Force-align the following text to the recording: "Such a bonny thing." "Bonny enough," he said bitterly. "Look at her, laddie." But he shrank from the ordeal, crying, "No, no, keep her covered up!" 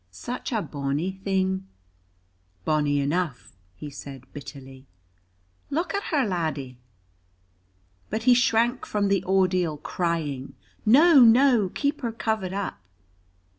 "Such 0.09 0.51
a 0.51 0.63
bonny 0.63 1.11
thing." 1.11 1.67
"Bonny 2.65 2.99
enough," 2.99 3.55
he 3.75 3.91
said 3.91 4.23
bitterly. 4.33 4.87
"Look 5.69 5.93
at 5.93 6.05
her, 6.05 6.25
laddie." 6.25 6.79
But 8.09 8.23
he 8.23 8.33
shrank 8.33 8.83
from 8.87 9.09
the 9.09 9.23
ordeal, 9.23 9.77
crying, 9.77 10.55
"No, 10.87 11.19
no, 11.21 11.69
keep 11.69 12.01
her 12.01 12.11
covered 12.11 12.51
up!" 12.51 12.79